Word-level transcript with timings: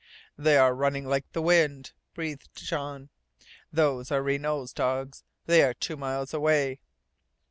"They 0.35 0.57
are 0.57 0.73
running 0.73 1.05
like 1.05 1.31
the 1.31 1.43
wind!" 1.43 1.91
breathed 2.15 2.49
Jean. 2.55 3.09
"Those 3.71 4.09
are 4.11 4.23
Renault's 4.23 4.73
dogs. 4.73 5.23
They 5.45 5.61
are 5.61 5.75
two 5.75 5.95
miles 5.95 6.33
away!" 6.33 6.79